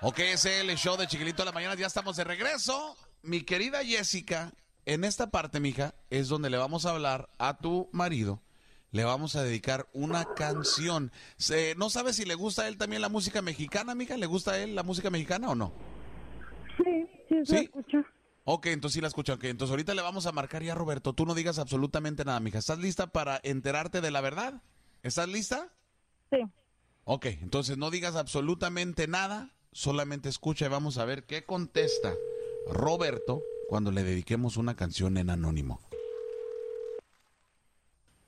Ok, 0.00 0.18
es 0.20 0.44
el 0.44 0.68
show 0.76 0.96
de 0.96 1.06
Chiquilito 1.06 1.42
de 1.42 1.46
la 1.46 1.52
Mañana. 1.52 1.74
Ya 1.76 1.86
estamos 1.86 2.16
de 2.16 2.24
regreso. 2.24 2.96
Mi 3.22 3.42
querida 3.42 3.82
Jessica, 3.84 4.52
en 4.84 5.04
esta 5.04 5.30
parte, 5.30 5.60
mija, 5.60 5.94
es 6.10 6.28
donde 6.28 6.50
le 6.50 6.58
vamos 6.58 6.84
a 6.84 6.90
hablar 6.90 7.30
a 7.38 7.56
tu 7.58 7.88
marido. 7.92 8.42
Le 8.90 9.04
vamos 9.04 9.34
a 9.34 9.42
dedicar 9.42 9.88
una 9.92 10.24
canción. 10.34 11.10
Se- 11.36 11.74
¿No 11.76 11.90
sabes 11.90 12.16
si 12.16 12.24
le 12.24 12.34
gusta 12.34 12.62
a 12.62 12.68
él 12.68 12.76
también 12.76 13.02
la 13.02 13.08
música 13.08 13.40
mexicana, 13.42 13.94
mija? 13.94 14.16
¿Le 14.16 14.26
gusta 14.26 14.52
a 14.52 14.58
él 14.58 14.74
la 14.74 14.82
música 14.82 15.10
mexicana 15.10 15.48
o 15.50 15.54
no? 15.54 15.72
Sí, 16.76 17.06
sí, 17.28 17.34
se 17.46 17.56
¿Sí? 17.58 17.64
escucha. 17.64 18.04
Ok, 18.44 18.66
entonces 18.66 18.94
sí 18.94 19.00
la 19.00 19.08
escucho. 19.08 19.32
Ok, 19.34 19.44
entonces 19.44 19.70
ahorita 19.70 19.94
le 19.94 20.02
vamos 20.02 20.26
a 20.26 20.32
marcar 20.32 20.62
ya, 20.62 20.74
Roberto. 20.74 21.12
Tú 21.14 21.24
no 21.24 21.34
digas 21.34 21.58
absolutamente 21.58 22.24
nada, 22.24 22.38
mija. 22.40 22.58
¿Estás 22.58 22.78
lista 22.78 23.06
para 23.06 23.40
enterarte 23.42 24.00
de 24.00 24.10
la 24.10 24.20
verdad? 24.20 24.60
¿Estás 25.02 25.28
lista? 25.28 25.72
Sí. 26.30 26.38
Ok, 27.04 27.26
entonces 27.26 27.78
no 27.78 27.90
digas 27.90 28.16
absolutamente 28.16 29.08
nada, 29.08 29.50
solamente 29.84 30.28
escucha 30.28 30.66
y 30.66 30.68
vamos 30.68 30.96
a 30.98 31.04
ver 31.04 31.24
qué 31.24 31.44
contesta 31.44 32.14
Roberto 32.70 33.42
cuando 33.68 33.90
le 33.90 34.04
dediquemos 34.04 34.56
una 34.56 34.76
canción 34.76 35.18
en 35.18 35.28
anónimo. 35.30 35.80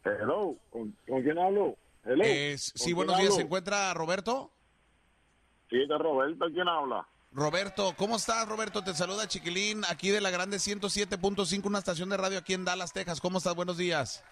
Hello, 0.05 0.57
¿con, 0.71 0.95
con 1.09 1.23
quién 1.23 1.39
hablo? 1.39 1.77
Hello. 2.05 2.25
Eh, 2.25 2.51
¿Con 2.51 2.59
sí, 2.59 2.93
buenos 2.93 3.17
días, 3.17 3.29
hablo? 3.29 3.37
¿se 3.37 3.43
encuentra 3.43 3.95
Roberto? 3.95 4.51
Sí, 5.71 5.79
de 5.79 5.99
Roberto, 5.99 6.47
¿quién 6.53 6.69
habla? 6.69 7.07
Roberto, 7.33 7.95
¿cómo 7.97 8.17
estás, 8.17 8.49
Roberto? 8.49 8.83
Te 8.83 8.95
saluda 8.95 9.27
Chiquilín, 9.29 9.83
aquí 9.89 10.11
de 10.11 10.21
la 10.21 10.31
Grande 10.31 10.57
107.5, 10.59 11.65
una 11.67 11.79
estación 11.79 12.09
de 12.09 12.17
radio 12.17 12.39
aquí 12.39 12.55
en 12.55 12.65
Dallas, 12.65 12.93
Texas. 12.93 13.21
¿Cómo 13.21 13.39
estás? 13.39 13.55
Buenos 13.55 13.77
días. 13.77 14.25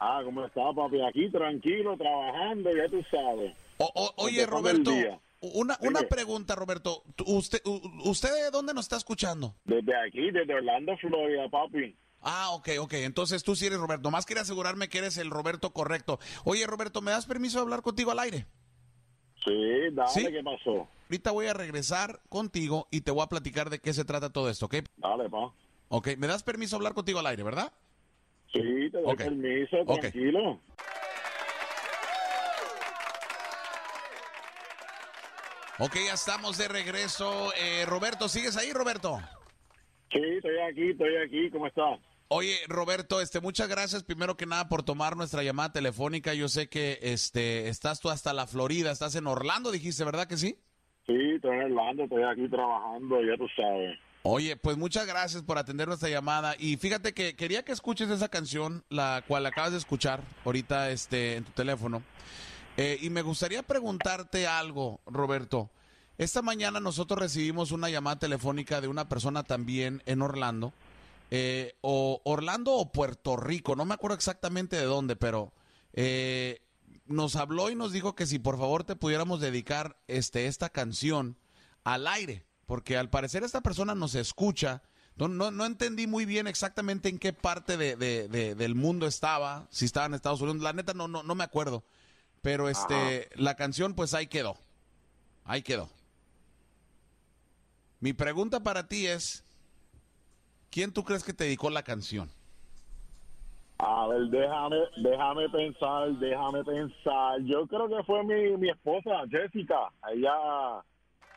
Ah, 0.00 0.20
¿cómo 0.24 0.44
está, 0.46 0.62
papi? 0.74 1.00
Aquí 1.02 1.30
tranquilo, 1.30 1.96
trabajando, 1.96 2.70
ya 2.74 2.88
tú 2.88 3.02
sabes. 3.10 3.56
O- 3.78 3.90
o- 3.94 4.12
oye, 4.24 4.46
Roberto. 4.46 4.90
Una, 5.40 5.76
una 5.80 6.02
pregunta, 6.02 6.54
Roberto. 6.54 7.02
¿Tú- 7.16 7.24
¿Usted, 7.26 7.60
¿Usted 8.04 8.32
de 8.32 8.50
dónde 8.50 8.74
nos 8.74 8.84
está 8.86 8.96
escuchando? 8.96 9.54
Desde 9.64 9.94
aquí, 9.96 10.30
desde 10.30 10.54
Orlando, 10.54 10.96
Florida, 10.98 11.48
papi. 11.48 11.96
Ah, 12.20 12.50
ok, 12.50 12.68
ok. 12.80 12.94
Entonces 12.94 13.42
tú 13.44 13.54
sí 13.54 13.66
eres 13.66 13.78
Roberto. 13.78 14.10
Más 14.10 14.26
quería 14.26 14.42
asegurarme 14.42 14.88
que 14.88 14.98
eres 14.98 15.16
el 15.18 15.30
Roberto 15.30 15.72
correcto. 15.72 16.18
Oye, 16.44 16.66
Roberto, 16.66 17.00
¿me 17.00 17.12
das 17.12 17.26
permiso 17.26 17.58
de 17.58 17.62
hablar 17.62 17.82
contigo 17.82 18.10
al 18.10 18.18
aire? 18.18 18.46
Sí, 19.44 19.54
dale, 19.92 20.08
¿Sí? 20.10 20.26
¿qué 20.26 20.42
pasó? 20.42 20.88
Ahorita 21.04 21.30
voy 21.30 21.46
a 21.46 21.54
regresar 21.54 22.20
contigo 22.28 22.88
y 22.90 23.02
te 23.02 23.12
voy 23.12 23.22
a 23.22 23.28
platicar 23.28 23.70
de 23.70 23.78
qué 23.78 23.92
se 23.94 24.04
trata 24.04 24.30
todo 24.30 24.50
esto, 24.50 24.66
¿ok? 24.66 24.76
Dale, 24.96 25.30
pa. 25.30 25.52
Ok, 25.88 26.08
¿me 26.18 26.26
das 26.26 26.42
permiso 26.42 26.74
de 26.76 26.78
hablar 26.80 26.92
contigo 26.94 27.20
al 27.20 27.26
aire, 27.26 27.44
verdad? 27.44 27.72
Sí, 28.52 28.60
te 28.90 29.00
doy 29.00 29.04
Ok. 29.12 29.18
permiso, 29.18 29.76
tranquilo. 29.86 30.60
Ok, 35.80 35.94
ya 36.06 36.14
estamos 36.14 36.58
de 36.58 36.66
regreso. 36.66 37.52
Eh, 37.56 37.84
Roberto, 37.86 38.28
¿sigues 38.28 38.56
ahí, 38.56 38.72
Roberto? 38.72 39.20
Sí, 40.10 40.18
estoy 40.18 40.58
aquí, 40.68 40.90
estoy 40.90 41.16
aquí, 41.24 41.50
¿cómo 41.50 41.68
estás? 41.68 42.00
Oye, 42.26 42.56
Roberto, 42.66 43.20
este, 43.20 43.40
muchas 43.40 43.68
gracias 43.68 44.02
primero 44.02 44.36
que 44.36 44.44
nada 44.44 44.68
por 44.68 44.82
tomar 44.82 45.16
nuestra 45.16 45.44
llamada 45.44 45.72
telefónica. 45.72 46.34
Yo 46.34 46.48
sé 46.48 46.68
que 46.68 46.98
este, 47.00 47.68
estás 47.68 48.00
tú 48.00 48.10
hasta 48.10 48.32
la 48.32 48.48
Florida, 48.48 48.90
estás 48.90 49.14
en 49.14 49.28
Orlando, 49.28 49.70
dijiste, 49.70 50.04
¿verdad 50.04 50.26
que 50.26 50.36
sí? 50.36 50.58
Sí, 51.06 51.14
estoy 51.36 51.56
en 51.56 51.72
Orlando, 51.72 52.02
estoy 52.04 52.24
aquí 52.24 52.48
trabajando, 52.48 53.22
ya 53.22 53.36
tú 53.36 53.46
sabes. 53.54 53.98
Oye, 54.24 54.56
pues 54.56 54.76
muchas 54.76 55.06
gracias 55.06 55.42
por 55.44 55.58
atender 55.58 55.86
nuestra 55.86 56.08
llamada 56.08 56.56
y 56.58 56.76
fíjate 56.76 57.14
que 57.14 57.36
quería 57.36 57.64
que 57.64 57.72
escuches 57.72 58.10
esa 58.10 58.28
canción, 58.28 58.82
la 58.90 59.22
cual 59.28 59.46
acabas 59.46 59.70
de 59.70 59.78
escuchar 59.78 60.20
ahorita 60.44 60.90
este, 60.90 61.36
en 61.36 61.44
tu 61.44 61.52
teléfono. 61.52 62.02
Eh, 62.80 62.96
y 63.02 63.10
me 63.10 63.22
gustaría 63.22 63.64
preguntarte 63.64 64.46
algo, 64.46 65.00
Roberto. 65.04 65.68
Esta 66.16 66.42
mañana 66.42 66.78
nosotros 66.78 67.18
recibimos 67.18 67.72
una 67.72 67.90
llamada 67.90 68.20
telefónica 68.20 68.80
de 68.80 68.86
una 68.86 69.08
persona 69.08 69.42
también 69.42 70.00
en 70.06 70.22
Orlando, 70.22 70.72
eh, 71.32 71.74
o 71.80 72.20
Orlando 72.24 72.74
o 72.74 72.92
Puerto 72.92 73.36
Rico, 73.36 73.74
no 73.74 73.84
me 73.84 73.94
acuerdo 73.94 74.14
exactamente 74.16 74.76
de 74.76 74.84
dónde, 74.84 75.16
pero 75.16 75.52
eh, 75.92 76.62
nos 77.06 77.34
habló 77.34 77.68
y 77.68 77.74
nos 77.74 77.90
dijo 77.92 78.14
que 78.14 78.26
si 78.26 78.38
por 78.38 78.56
favor 78.58 78.84
te 78.84 78.94
pudiéramos 78.94 79.40
dedicar 79.40 79.96
este, 80.06 80.46
esta 80.46 80.68
canción 80.70 81.36
al 81.82 82.06
aire, 82.06 82.44
porque 82.64 82.96
al 82.96 83.10
parecer 83.10 83.42
esta 83.42 83.60
persona 83.60 83.96
nos 83.96 84.14
escucha. 84.14 84.82
No, 85.16 85.26
no, 85.26 85.66
entendí 85.66 86.06
muy 86.06 86.26
bien 86.26 86.46
exactamente 86.46 87.08
en 87.08 87.18
qué 87.18 87.32
parte 87.32 87.76
de- 87.76 87.96
de- 87.96 88.54
del 88.54 88.76
mundo 88.76 89.04
estaba, 89.04 89.66
si 89.68 89.84
estaba 89.84 90.06
en 90.06 90.14
Estados 90.14 90.40
Unidos, 90.42 90.62
la 90.62 90.72
neta 90.72 90.94
no, 90.94 91.08
no, 91.08 91.24
no 91.24 91.34
me 91.34 91.42
acuerdo. 91.42 91.82
Pero 92.42 92.68
este, 92.68 93.28
la 93.34 93.54
canción 93.54 93.94
pues 93.94 94.14
ahí 94.14 94.26
quedó. 94.26 94.56
Ahí 95.44 95.62
quedó. 95.62 95.88
Mi 98.00 98.12
pregunta 98.12 98.60
para 98.60 98.86
ti 98.86 99.06
es, 99.06 99.44
¿quién 100.70 100.92
tú 100.92 101.02
crees 101.04 101.24
que 101.24 101.32
te 101.32 101.44
dedicó 101.44 101.70
la 101.70 101.82
canción? 101.82 102.30
A 103.78 104.06
ver, 104.08 104.22
déjame, 104.22 104.76
déjame 104.96 105.48
pensar, 105.48 106.10
déjame 106.18 106.64
pensar. 106.64 107.40
Yo 107.42 107.66
creo 107.66 107.88
que 107.88 108.02
fue 108.04 108.24
mi, 108.24 108.56
mi 108.56 108.70
esposa, 108.70 109.22
Jessica. 109.30 109.90
Ella, 110.12 110.82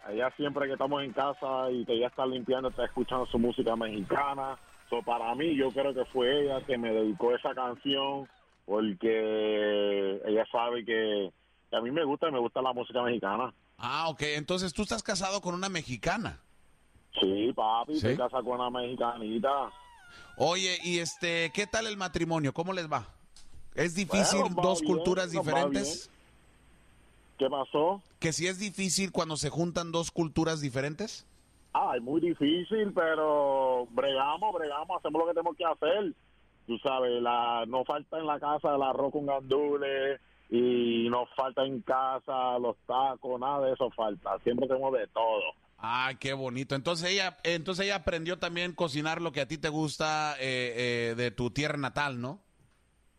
ella 0.09 0.31
siempre 0.38 0.68
que 0.68 0.73
estamos 0.73 1.03
en 1.03 1.13
casa 1.13 1.69
y 1.72 1.85
que 1.85 1.94
ella 1.94 2.07
está 2.07 2.25
limpiando, 2.25 2.69
está 2.69 2.85
escuchando 2.85 3.25
su 3.28 3.39
música 3.39 3.75
mexicana. 3.75 4.57
So, 4.89 5.01
para 5.03 5.33
mí, 5.35 5.56
yo 5.56 5.69
creo 5.69 5.94
que 5.94 6.06
fue 6.06 6.41
ella 6.41 6.62
que 6.66 6.78
me 6.78 6.91
dedicó 6.91 7.33
esa 7.33 7.53
canción 7.53 8.28
porque 8.66 10.22
ella 10.26 10.46
sabe 10.52 10.86
que, 10.86 11.32
que 11.70 11.76
a 11.76 11.82
mí 11.82 11.92
me 11.92 12.04
gusta, 12.04 12.32
me 12.32 12.40
gusta 12.40 12.62
la 12.62 12.74
música 12.74 13.02
mexicana. 13.02 13.54
Ah, 13.78 14.10
ok, 14.10 14.22
entonces 14.36 14.74
tú 14.74 14.84
estás 14.84 15.04
casado 15.04 15.42
con 15.42 15.56
una 15.56 15.70
mexicana. 15.70 16.40
Sí, 17.20 17.52
papi, 17.54 17.96
¿Sí? 17.96 18.08
te 18.08 18.18
casas 18.18 18.44
con 18.44 18.60
una 18.60 18.70
mexicanita. 18.70 19.72
Oye, 20.38 20.78
y 20.84 21.00
este, 21.00 21.52
¿qué 21.54 21.68
tal 21.68 21.88
el 21.88 21.98
matrimonio? 21.98 22.54
¿Cómo 22.54 22.74
les 22.74 22.92
va? 22.92 23.08
¿Es 23.76 23.96
difícil 23.96 24.40
Bueno, 24.42 24.62
dos 24.62 24.82
bien, 24.82 24.94
culturas 24.94 25.32
diferentes? 25.32 26.10
¿Qué 27.38 27.50
pasó? 27.50 28.02
¿Que 28.20 28.34
si 28.34 28.48
es 28.48 28.60
difícil 28.60 29.12
cuando 29.12 29.36
se 29.36 29.50
juntan 29.50 29.92
dos 29.92 30.12
culturas 30.12 30.62
diferentes? 30.62 31.26
Ah, 31.74 31.94
es 31.96 32.02
muy 32.02 32.22
difícil, 32.22 32.92
pero 32.94 33.88
bregamos, 33.92 34.54
bregamos, 34.54 34.98
hacemos 35.00 35.22
lo 35.22 35.28
que 35.28 35.34
tenemos 35.34 35.58
que 35.58 35.66
hacer. 35.66 36.14
Tú 36.68 36.78
sabes, 36.80 37.22
la, 37.22 37.66
no 37.68 37.84
falta 37.86 38.18
en 38.20 38.28
la 38.28 38.40
casa 38.40 38.76
el 38.76 38.82
arroz 38.82 39.12
con 39.12 39.26
gandules 39.26 40.20
y 40.50 41.08
no 41.10 41.26
falta 41.36 41.64
en 41.66 41.82
casa 41.82 42.60
los 42.60 42.76
tacos, 42.86 43.40
nada 43.40 43.66
de 43.66 43.74
eso 43.74 43.90
falta. 43.92 44.38
Siempre 44.44 44.68
tenemos 44.68 44.94
de 44.94 45.08
todo. 45.08 45.42
Ay, 45.78 46.16
qué 46.18 46.34
bonito. 46.34 46.76
Entonces 46.76 47.10
ella, 47.12 47.38
entonces 47.44 47.86
ella 47.86 47.96
aprendió 47.96 48.38
también 48.38 48.74
cocinar 48.74 49.22
lo 49.22 49.32
que 49.32 49.42
a 49.42 49.48
ti 49.48 49.58
te 49.58 49.70
gusta 49.70 50.36
eh, 50.40 51.10
eh, 51.12 51.16
de 51.16 51.32
tu 51.32 51.50
tierra 51.50 51.78
natal, 51.78 52.22
¿no? 52.22 52.40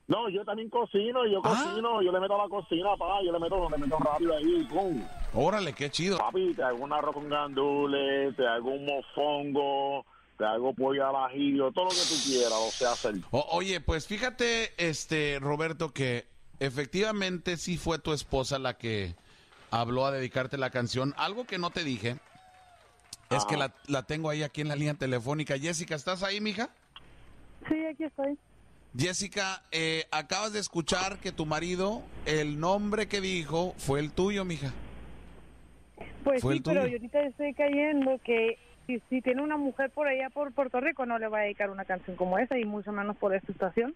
No, 0.08 0.28
yo 0.28 0.44
también 0.44 0.68
cocino, 0.68 1.26
yo 1.26 1.40
Ah. 1.42 1.48
cocino, 1.48 2.02
yo 2.02 2.12
le 2.12 2.20
meto 2.20 2.34
a 2.34 2.44
la 2.44 2.48
cocina, 2.48 2.90
papá, 2.96 3.20
yo 3.24 3.32
le 3.32 3.38
meto, 3.38 3.68
le 3.70 3.78
meto 3.78 3.96
rápido 3.98 4.36
ahí, 4.36 4.64
pum. 4.70 5.02
Órale, 5.34 5.72
qué 5.72 5.90
chido. 5.90 6.18
Papi, 6.18 6.52
te 6.54 6.62
hago 6.62 6.84
un 6.84 6.92
arroz 6.92 7.14
con 7.14 7.28
gandules, 7.28 8.36
te 8.36 8.46
hago 8.46 8.70
un 8.70 8.84
mofongo, 8.84 10.04
te 10.42 10.48
hago 10.48 10.74
pollo 10.74 11.06
al 11.06 11.30
ajillo, 11.30 11.70
todo 11.70 11.84
lo 11.84 11.90
que 11.90 11.96
tú 12.08 12.16
quieras, 12.26 12.50
lo 12.50 12.68
sé 12.72 12.84
hacer. 12.84 13.14
O- 13.30 13.46
oye, 13.52 13.80
pues 13.80 14.08
fíjate, 14.08 14.72
este, 14.76 15.38
Roberto, 15.40 15.92
que 15.92 16.26
efectivamente 16.58 17.56
sí 17.56 17.78
fue 17.78 18.00
tu 18.00 18.12
esposa 18.12 18.58
la 18.58 18.76
que 18.76 19.14
habló 19.70 20.04
a 20.04 20.10
dedicarte 20.10 20.58
la 20.58 20.70
canción. 20.70 21.14
Algo 21.16 21.44
que 21.46 21.58
no 21.58 21.70
te 21.70 21.84
dije 21.84 22.16
es 23.30 23.44
que 23.44 23.56
la, 23.56 23.72
la 23.86 24.02
tengo 24.02 24.30
ahí 24.30 24.42
aquí 24.42 24.62
en 24.62 24.68
la 24.68 24.74
línea 24.74 24.94
telefónica. 24.94 25.56
Jessica, 25.56 25.94
¿estás 25.94 26.24
ahí, 26.24 26.40
mija? 26.40 26.70
Sí, 27.68 27.76
aquí 27.86 28.02
estoy. 28.02 28.36
Jessica, 28.98 29.62
eh, 29.70 30.06
acabas 30.10 30.52
de 30.52 30.58
escuchar 30.58 31.18
que 31.18 31.30
tu 31.30 31.46
marido, 31.46 32.02
el 32.26 32.58
nombre 32.58 33.06
que 33.06 33.20
dijo 33.20 33.74
fue 33.78 34.00
el 34.00 34.10
tuyo, 34.10 34.44
mija. 34.44 34.72
Pues 36.24 36.42
Fue 36.42 36.54
sí, 36.54 36.56
el 36.58 36.62
pero 36.64 36.84
yo 36.86 36.92
ahorita 36.96 37.20
estoy 37.20 37.54
cayendo 37.54 38.18
que 38.24 38.58
si, 38.86 39.00
si 39.08 39.20
tiene 39.22 39.42
una 39.42 39.56
mujer 39.56 39.90
por 39.90 40.06
allá 40.06 40.30
por 40.30 40.52
Puerto 40.52 40.80
Rico 40.80 41.06
no 41.06 41.18
le 41.18 41.28
va 41.28 41.38
a 41.38 41.42
dedicar 41.42 41.70
una 41.70 41.84
canción 41.84 42.16
como 42.16 42.38
esa 42.38 42.58
y 42.58 42.64
mucho 42.64 42.92
menos 42.92 43.16
por 43.16 43.34
esta 43.34 43.52
estación. 43.52 43.94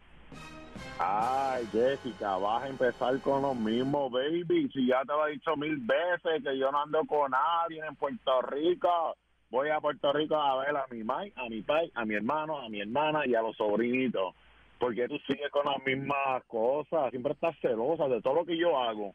Ay, 0.98 1.66
Jessica, 1.72 2.36
vas 2.36 2.64
a 2.64 2.68
empezar 2.68 3.20
con 3.20 3.42
lo 3.42 3.54
mismo, 3.54 4.08
baby. 4.08 4.68
Si 4.72 4.86
ya 4.86 5.02
te 5.02 5.08
lo 5.08 5.26
he 5.26 5.32
dicho 5.32 5.56
mil 5.56 5.76
veces 5.76 6.42
que 6.42 6.58
yo 6.58 6.72
no 6.72 6.82
ando 6.82 7.04
con 7.04 7.30
nadie 7.30 7.84
en 7.86 7.94
Puerto 7.96 8.42
Rico. 8.42 9.16
Voy 9.50 9.68
a 9.68 9.80
Puerto 9.80 10.12
Rico 10.12 10.36
a 10.36 10.64
ver 10.64 10.76
a 10.76 10.86
mi 10.90 11.04
mai, 11.04 11.32
a 11.36 11.48
mi 11.48 11.62
pai, 11.62 11.90
a 11.94 12.04
mi 12.04 12.14
hermano, 12.14 12.58
a 12.58 12.68
mi 12.68 12.80
hermana 12.80 13.26
y 13.26 13.34
a 13.34 13.42
los 13.42 13.56
sobrinitos. 13.56 14.34
Porque 14.78 15.06
tú 15.08 15.18
sigues 15.26 15.50
con 15.50 15.66
las 15.66 15.84
mismas 15.84 16.42
cosas. 16.44 17.10
Siempre 17.10 17.32
estás 17.32 17.56
celosa 17.60 18.08
de 18.08 18.20
todo 18.22 18.34
lo 18.34 18.44
que 18.44 18.56
yo 18.56 18.78
hago. 18.78 19.14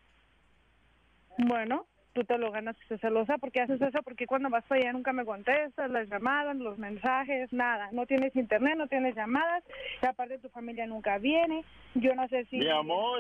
Bueno, 1.38 1.86
tú 2.14 2.24
te 2.24 2.38
lo 2.38 2.52
ganas 2.52 2.76
que 2.78 2.84
estés 2.84 3.02
celosa 3.02 3.38
porque 3.38 3.62
haces 3.62 3.82
eso 3.82 4.02
porque 4.04 4.28
cuando 4.28 4.50
vas 4.50 4.64
para 4.66 4.82
allá 4.82 4.94
nunca 4.94 5.14
me 5.14 5.26
contestas 5.26 5.90
las 5.90 6.10
llamadas, 6.10 6.56
los 6.58 6.78
mensajes, 6.78 7.52
nada. 7.54 7.90
No 7.92 8.06
tienes 8.06 8.36
internet, 8.36 8.76
no 8.78 8.88
tienes 8.88 9.16
llamadas, 9.16 9.64
y 10.02 10.06
aparte 10.06 10.40
tu 10.40 10.50
familia 10.50 10.86
nunca 10.88 11.18
viene. 11.18 11.64
Yo 11.96 12.14
no 12.16 12.28
sé 12.28 12.46
si... 12.46 12.58
Mi 12.58 12.70
amor, 12.70 13.20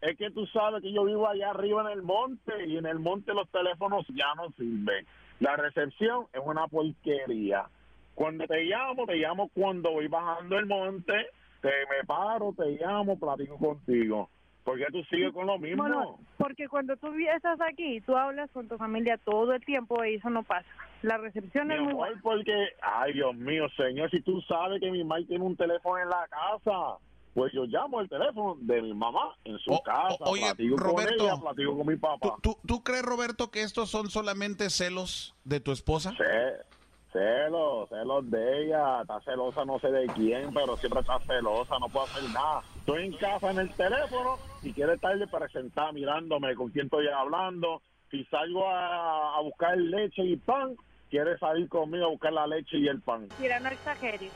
es 0.00 0.18
que 0.18 0.30
tú 0.30 0.46
sabes 0.46 0.82
que 0.82 0.92
yo 0.92 1.04
vivo 1.04 1.28
allá 1.28 1.50
arriba 1.50 1.82
en 1.82 1.98
el 1.98 2.02
monte 2.02 2.66
y 2.66 2.76
en 2.76 2.86
el 2.86 2.98
monte 2.98 3.32
los 3.34 3.48
teléfonos 3.50 4.06
ya 4.08 4.34
no 4.36 4.50
sirven. 4.52 5.06
La 5.40 5.56
recepción 5.56 6.26
es 6.32 6.40
una 6.44 6.66
porquería. 6.66 7.66
Cuando 8.14 8.46
te 8.46 8.64
llamo, 8.64 9.06
te 9.06 9.16
llamo 9.16 9.48
cuando 9.54 9.92
voy 9.92 10.08
bajando 10.08 10.58
el 10.58 10.66
monte, 10.66 11.14
te 11.60 11.68
me 11.68 12.04
paro, 12.06 12.52
te 12.56 12.66
llamo, 12.72 13.18
platico 13.18 13.56
contigo. 13.56 14.28
¿Por 14.64 14.78
qué 14.78 14.86
tú 14.92 15.02
sigues 15.10 15.32
con 15.32 15.46
lo 15.46 15.58
mismo? 15.58 15.82
Bueno, 15.82 16.18
porque 16.38 16.68
cuando 16.68 16.96
tú 16.96 17.08
estás 17.34 17.60
aquí, 17.60 18.00
tú 18.02 18.16
hablas 18.16 18.48
con 18.52 18.68
tu 18.68 18.76
familia 18.78 19.18
todo 19.24 19.52
el 19.54 19.64
tiempo 19.64 20.04
y 20.04 20.14
eso 20.14 20.30
no 20.30 20.44
pasa. 20.44 20.66
La 21.02 21.18
recepción 21.18 21.66
Mi 21.66 21.74
es 21.74 21.80
muy 21.80 21.90
amor, 21.92 22.06
buena. 22.06 22.20
porque, 22.22 22.68
ay 22.80 23.12
Dios 23.14 23.34
mío, 23.34 23.66
señor, 23.76 24.08
si 24.10 24.20
tú 24.22 24.40
sabes 24.42 24.80
que 24.80 24.90
mi 24.90 25.02
mamá 25.02 25.24
tiene 25.26 25.44
un 25.44 25.56
teléfono 25.56 25.98
en 25.98 26.08
la 26.08 26.28
casa, 26.28 26.98
pues 27.34 27.52
yo 27.52 27.64
llamo 27.64 28.00
el 28.00 28.08
teléfono 28.08 28.56
de 28.60 28.82
mi 28.82 28.94
mamá 28.94 29.34
en 29.44 29.58
su 29.58 29.72
O- 29.72 29.82
casa, 29.82 30.16
o- 30.20 30.30
oye, 30.30 30.42
platico 30.42 30.76
Roberto, 30.76 31.16
con 31.16 31.26
ella, 31.26 31.40
platico 31.40 31.76
con 31.78 31.86
mi 31.88 31.96
papá. 31.96 32.36
¿Tú, 32.40 32.52
tú, 32.54 32.58
tú 32.64 32.82
crees, 32.84 33.02
Roberto, 33.02 33.50
que 33.50 33.62
estos 33.62 33.90
son 33.90 34.10
solamente 34.10 34.70
celos 34.70 35.34
de 35.44 35.58
tu 35.58 35.72
esposa? 35.72 36.12
Ce- 36.16 36.71
Celos, 37.12 37.88
celos 37.90 38.30
de 38.30 38.64
ella, 38.64 39.02
está 39.02 39.20
celosa 39.20 39.64
no 39.64 39.78
sé 39.78 39.90
de 39.92 40.06
quién, 40.06 40.52
pero 40.54 40.76
siempre 40.78 41.00
está 41.00 41.18
celosa, 41.20 41.78
no 41.78 41.88
puedo 41.88 42.06
hacer 42.06 42.24
nada. 42.30 42.62
Estoy 42.78 43.06
en 43.06 43.12
casa 43.18 43.50
en 43.50 43.58
el 43.58 43.70
teléfono 43.74 44.38
y 44.62 44.72
quiere 44.72 44.94
estarle 44.94 45.26
presentada 45.26 45.92
mirándome 45.92 46.54
con 46.54 46.70
quién 46.70 46.86
estoy 46.86 47.08
hablando. 47.08 47.82
Si 48.10 48.24
salgo 48.24 48.66
a, 48.68 49.36
a 49.36 49.40
buscar 49.42 49.76
leche 49.76 50.24
y 50.24 50.36
pan, 50.36 50.74
quiere 51.10 51.38
salir 51.38 51.68
conmigo 51.68 52.06
a 52.06 52.10
buscar 52.10 52.32
la 52.32 52.46
leche 52.46 52.78
y 52.78 52.88
el 52.88 53.02
pan. 53.02 53.28
Mira, 53.38 53.60
no 53.60 53.68
exageres. 53.68 54.32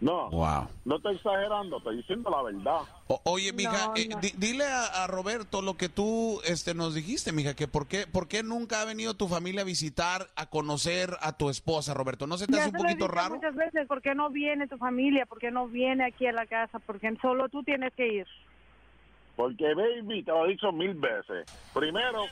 No, 0.00 0.30
Wow. 0.30 0.68
no 0.84 0.96
estoy 0.96 1.16
exagerando, 1.16 1.78
estoy 1.78 1.96
diciendo 1.96 2.30
la 2.30 2.42
verdad. 2.42 2.82
O- 3.08 3.20
oye, 3.24 3.52
mija, 3.52 3.88
No, 3.88 3.94
eh, 3.96 4.08
no. 4.08 4.20
di- 4.20 4.32
dile 4.36 4.64
a, 4.64 5.02
a 5.02 5.06
Roberto 5.08 5.60
lo 5.60 5.74
que 5.76 5.88
tú 5.88 6.40
este, 6.44 6.72
nos 6.72 6.94
dijiste, 6.94 7.32
mija, 7.32 7.54
que 7.54 7.66
por 7.66 7.88
qué, 7.88 8.06
por 8.06 8.28
qué 8.28 8.44
nunca 8.44 8.80
ha 8.80 8.84
venido 8.84 9.14
tu 9.14 9.26
familia 9.26 9.62
a 9.62 9.64
visitar, 9.64 10.28
a 10.36 10.46
conocer 10.46 11.16
a 11.20 11.36
tu 11.36 11.50
esposa, 11.50 11.94
Roberto. 11.94 12.28
¿No 12.28 12.38
se 12.38 12.46
te 12.46 12.52
Ya 12.52 12.58
hace 12.62 12.70
se 12.70 12.76
un 12.76 12.82
poquito 12.84 13.08
raro? 13.08 13.34
muchas 13.34 13.56
veces, 13.56 13.88
¿por 13.88 14.00
qué 14.00 14.14
no 14.14 14.30
viene 14.30 14.68
tu 14.68 14.76
familia? 14.78 15.26
¿Por 15.26 15.40
qué 15.40 15.50
no 15.50 15.66
viene 15.66 16.04
aquí 16.06 16.26
a 16.28 16.32
la 16.32 16.46
casa? 16.46 16.78
Porque 16.78 17.12
solo 17.20 17.48
tú 17.48 17.64
tienes 17.64 17.92
que 17.94 18.06
ir. 18.06 18.26
Porque, 19.34 19.74
baby, 19.74 20.22
te 20.22 20.30
lo 20.30 20.46
he 20.46 20.50
dicho 20.50 20.70
mil 20.70 20.94
veces. 20.94 21.46
Primero, 21.74 22.24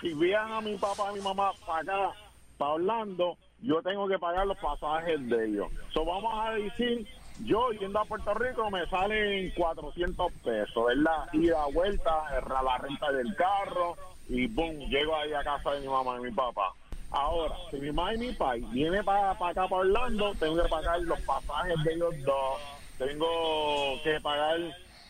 si 0.00 0.08
envían 0.12 0.52
a 0.52 0.60
mi 0.60 0.76
papá, 0.76 1.08
a 1.08 1.12
mi 1.12 1.20
mamá 1.20 1.52
para 1.66 1.80
acá, 1.80 2.14
para 2.58 2.72
Orlando, 2.72 3.36
yo 3.62 3.82
tengo 3.82 4.08
que 4.08 4.18
pagar 4.18 4.46
los 4.46 4.58
pasajes 4.58 5.28
de 5.28 5.46
ellos. 5.46 5.68
So, 5.92 6.04
vamos 6.04 6.32
a 6.34 6.52
decir, 6.52 7.06
yo 7.44 7.70
yendo 7.72 7.98
a 8.00 8.04
Puerto 8.04 8.34
Rico 8.34 8.70
me 8.70 8.86
salen 8.86 9.50
400 9.56 10.32
pesos, 10.44 10.86
¿verdad? 10.86 11.26
Ida, 11.32 11.64
vuelta, 11.72 12.24
la 12.62 12.78
renta 12.78 13.12
del 13.12 13.34
carro 13.34 13.96
y 14.28 14.46
boom, 14.46 14.78
llego 14.88 15.16
ahí 15.16 15.32
a 15.32 15.42
casa 15.42 15.72
de 15.72 15.80
mi 15.80 15.88
mamá 15.88 16.16
y 16.18 16.24
mi 16.24 16.30
papá. 16.32 16.72
Ahora, 17.10 17.54
si 17.70 17.78
mi 17.78 17.90
mamá 17.90 18.14
y 18.14 18.18
mi 18.18 18.32
papá 18.32 18.54
viene 18.70 19.02
para 19.02 19.30
acá, 19.30 19.52
para 19.54 19.68
Orlando, 19.68 20.34
tengo 20.38 20.62
que 20.62 20.68
pagar 20.68 21.00
los 21.02 21.20
pasajes 21.22 21.82
de 21.84 21.94
ellos 21.94 22.14
dos, 22.24 22.60
tengo 22.98 24.02
que 24.04 24.20
pagar 24.20 24.58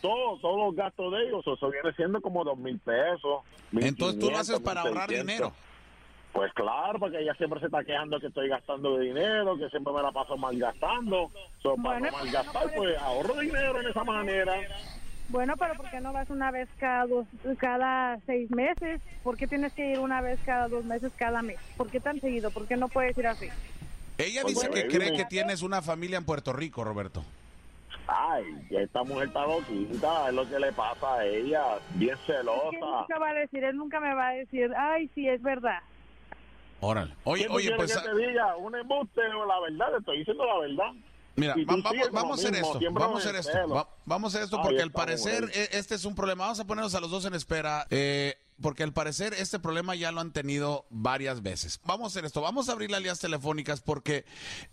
todo, 0.01 0.39
todos 0.39 0.59
los 0.59 0.77
gastos 0.77 1.13
de 1.13 1.25
ellos, 1.25 1.45
eso 1.47 1.71
viene 1.71 1.93
siendo 1.97 2.21
como 2.21 2.45
dos 2.45 2.57
mil 2.57 2.79
pesos. 2.79 3.43
Entonces 3.73 4.21
tú 4.21 4.31
lo 4.31 4.37
1.500, 4.37 4.41
haces 4.41 4.61
para 4.61 4.83
ahorrar 4.83 5.09
1.600. 5.09 5.21
dinero. 5.21 5.53
Pues 6.33 6.53
claro, 6.53 6.99
porque 6.99 7.21
ella 7.21 7.35
siempre 7.35 7.59
se 7.61 7.67
está 7.67 7.83
quejando 7.83 8.21
que 8.21 8.27
estoy 8.29 8.49
gastando 8.49 8.97
de 8.97 9.07
dinero, 9.07 9.57
que 9.59 9.69
siempre 9.71 9.93
me 9.93 10.03
la 10.03 10.13
paso 10.13 10.37
mal 10.37 10.57
gastando. 10.59 11.31
So, 11.63 11.75
para 11.77 11.99
Bueno, 11.99 12.07
no 12.07 12.13
pues, 12.13 12.25
malgastar, 12.25 12.67
no 12.67 12.73
pues 12.77 12.99
ahorro 12.99 13.35
dinero 13.41 13.81
en 13.81 13.89
esa 13.89 14.05
manera. 14.05 14.55
Bueno, 15.31 15.55
pero 15.59 15.75
¿por 15.75 15.91
qué 15.91 16.01
no 16.01 16.13
vas 16.13 16.31
una 16.31 16.51
vez 16.51 16.69
cada 16.79 17.07
dos, 17.07 17.27
cada 17.59 18.19
seis 18.25 18.51
meses? 18.51 19.01
¿Por 19.23 19.37
qué 19.37 19.47
tienes 19.47 19.73
que 19.75 19.91
ir 19.93 19.99
una 19.99 20.21
vez 20.21 20.39
cada 20.45 20.69
dos 20.69 20.85
meses, 20.85 21.13
cada 21.17 21.43
mes? 21.43 21.59
¿Por 21.77 21.91
qué 21.91 22.01
tan 22.01 22.21
seguido? 22.21 22.51
¿Por 22.51 22.67
qué 22.67 22.77
no 22.77 22.89
puedes 22.89 23.17
ir 23.19 23.27
así? 23.27 23.49
Ella 24.17 24.43
Pues, 24.43 24.55
dice 24.55 24.71
que 24.71 24.87
cree 24.89 25.13
que 25.13 25.25
tienes 25.27 25.63
una 25.63 25.83
familia 25.83 26.19
en 26.19 26.25
Puerto 26.25 26.53
Rico, 26.53 26.83
Roberto. 26.83 27.25
Ay, 28.07 28.45
esta 28.71 29.05
mujer 29.05 29.29
está 29.29 29.47
loquita, 29.47 30.29
es 30.29 30.35
lo 30.35 30.49
que 30.49 30.59
le 30.59 30.73
pasa 30.73 31.17
a 31.17 31.27
ella, 31.27 31.63
bien 31.95 32.17
él 32.17 32.19
celosa. 32.27 32.71
nunca 32.73 33.19
va 33.19 33.29
a 33.29 33.35
decir, 33.35 33.63
él 33.65 33.77
nunca 33.77 34.01
me 34.01 34.15
va 34.15 34.29
a 34.29 34.33
decir, 34.33 34.73
ay, 34.75 35.11
sí, 35.15 35.29
es 35.29 35.43
verdad. 35.43 35.81
Órale. 36.81 37.15
Oye, 37.25 37.43
¿Qué 37.43 37.49
tú 37.49 37.55
oye, 37.55 37.73
pues... 37.77 37.97
que 37.97 38.09
te 38.09 38.15
diga? 38.17 38.57
¿Un 38.57 38.75
embuste 38.77 39.21
o 39.21 39.47
la 39.47 39.61
verdad? 39.61 39.87
Te 39.93 39.99
estoy 39.99 40.19
diciendo 40.19 40.45
la 40.47 40.59
verdad. 40.59 40.93
Mira, 41.37 41.55
va- 41.55 42.11
vamos, 42.11 42.45
a 42.45 42.49
hacer 42.49 42.55
esto, 42.57 42.81
vamos 42.91 43.25
a 43.25 43.29
hacer 43.29 43.37
esto, 43.37 43.69
va- 43.69 43.89
vamos 44.07 44.35
a 44.35 44.39
hacer 44.39 44.45
esto 44.45 44.61
porque 44.61 44.83
al 44.83 44.91
parecer 44.91 45.45
e- 45.55 45.69
este 45.73 45.95
es 45.95 46.05
un 46.05 46.17
problema, 46.17 46.45
vamos 46.45 46.59
a 46.59 46.67
ponernos 46.67 46.97
a 46.97 47.01
los 47.01 47.13
dos 47.13 47.25
en 47.27 47.35
espera, 47.35 47.87
eh, 47.91 48.35
porque 48.61 48.83
al 48.83 48.93
parecer 48.93 49.35
este 49.35 49.61
problema 49.61 49.95
ya 49.95 50.11
lo 50.11 50.21
han 50.21 50.33
tenido 50.33 50.85
varias 50.91 51.41
veces. 51.43 51.81
Vamos 51.85 52.07
a 52.07 52.09
hacer 52.09 52.25
esto, 52.25 52.41
vamos 52.41 52.69
a 52.69 52.73
abrir 52.73 52.91
las 52.91 53.01
líneas 53.01 53.21
telefónicas 53.21 53.81
porque, 53.83 54.25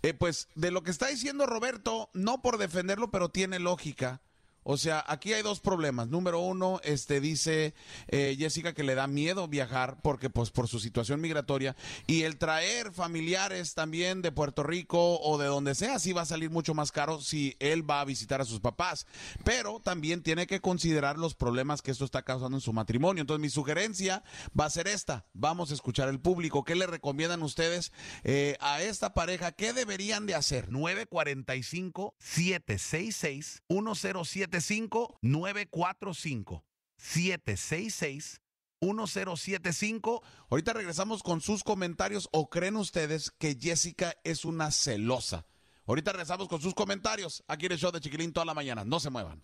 eh, 0.02 0.12
pues, 0.12 0.48
de 0.56 0.72
lo 0.72 0.82
que 0.82 0.90
está 0.90 1.06
diciendo 1.06 1.46
Roberto, 1.46 2.10
no 2.14 2.42
por 2.42 2.58
defenderlo, 2.58 3.12
pero 3.12 3.28
tiene 3.28 3.60
lógica. 3.60 4.20
O 4.68 4.76
sea, 4.76 5.04
aquí 5.06 5.32
hay 5.32 5.42
dos 5.42 5.60
problemas. 5.60 6.08
Número 6.08 6.40
uno, 6.40 6.80
este 6.82 7.20
dice 7.20 7.72
eh, 8.08 8.34
Jessica 8.36 8.74
que 8.74 8.82
le 8.82 8.96
da 8.96 9.06
miedo 9.06 9.46
viajar 9.46 9.98
porque, 10.02 10.28
pues, 10.28 10.50
por 10.50 10.66
su 10.66 10.80
situación 10.80 11.20
migratoria 11.20 11.76
y 12.08 12.22
el 12.22 12.36
traer 12.36 12.90
familiares 12.90 13.74
también 13.74 14.22
de 14.22 14.32
Puerto 14.32 14.64
Rico 14.64 15.20
o 15.20 15.38
de 15.38 15.46
donde 15.46 15.76
sea, 15.76 16.00
sí 16.00 16.12
va 16.12 16.22
a 16.22 16.26
salir 16.26 16.50
mucho 16.50 16.74
más 16.74 16.90
caro 16.90 17.20
si 17.20 17.54
él 17.60 17.88
va 17.88 18.00
a 18.00 18.04
visitar 18.04 18.40
a 18.40 18.44
sus 18.44 18.58
papás. 18.58 19.06
Pero 19.44 19.78
también 19.78 20.24
tiene 20.24 20.48
que 20.48 20.60
considerar 20.60 21.16
los 21.16 21.36
problemas 21.36 21.80
que 21.80 21.92
esto 21.92 22.04
está 22.04 22.22
causando 22.22 22.56
en 22.56 22.60
su 22.60 22.72
matrimonio. 22.72 23.20
Entonces, 23.20 23.40
mi 23.40 23.50
sugerencia 23.50 24.24
va 24.58 24.64
a 24.64 24.70
ser 24.70 24.88
esta. 24.88 25.26
Vamos 25.32 25.70
a 25.70 25.74
escuchar 25.74 26.08
el 26.08 26.18
público. 26.18 26.64
¿Qué 26.64 26.74
le 26.74 26.88
recomiendan 26.88 27.44
ustedes 27.44 27.92
eh, 28.24 28.56
a 28.58 28.82
esta 28.82 29.14
pareja? 29.14 29.52
¿Qué 29.52 29.72
deberían 29.72 30.26
de 30.26 30.34
hacer? 30.34 30.72
945 30.72 32.16
766 32.18 33.62
1075 33.68 34.55
945 35.22 36.64
766 36.96 38.40
1075. 38.80 40.22
Ahorita 40.50 40.72
regresamos 40.72 41.22
con 41.22 41.40
sus 41.40 41.64
comentarios 41.64 42.28
o 42.32 42.48
creen 42.48 42.76
ustedes 42.76 43.30
que 43.30 43.56
Jessica 43.60 44.14
es 44.24 44.44
una 44.44 44.70
celosa. 44.70 45.46
Ahorita 45.86 46.12
regresamos 46.12 46.48
con 46.48 46.60
sus 46.60 46.74
comentarios 46.74 47.44
aquí 47.46 47.66
en 47.66 47.72
el 47.72 47.78
show 47.78 47.92
de 47.92 48.00
Chiquilín 48.00 48.32
toda 48.32 48.46
la 48.46 48.54
mañana. 48.54 48.84
No 48.84 49.00
se 49.00 49.10
muevan. 49.10 49.42